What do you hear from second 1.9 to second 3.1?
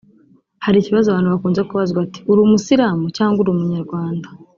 ati ‘uri umusilamu